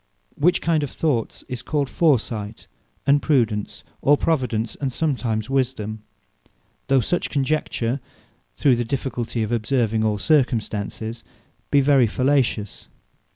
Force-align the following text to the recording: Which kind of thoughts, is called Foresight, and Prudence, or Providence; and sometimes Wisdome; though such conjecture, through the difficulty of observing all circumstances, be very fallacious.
Which 0.33 0.63
kind 0.63 0.81
of 0.81 0.89
thoughts, 0.89 1.43
is 1.47 1.61
called 1.61 1.87
Foresight, 1.87 2.65
and 3.05 3.21
Prudence, 3.21 3.83
or 4.01 4.17
Providence; 4.17 4.75
and 4.81 4.91
sometimes 4.91 5.47
Wisdome; 5.47 6.01
though 6.87 7.01
such 7.01 7.29
conjecture, 7.29 7.99
through 8.55 8.77
the 8.77 8.83
difficulty 8.83 9.43
of 9.43 9.51
observing 9.51 10.03
all 10.03 10.17
circumstances, 10.17 11.23
be 11.69 11.81
very 11.81 12.07
fallacious. 12.07 12.87